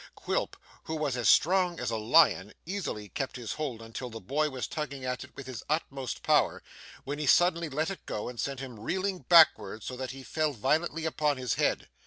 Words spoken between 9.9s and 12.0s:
that he fell violently upon his head.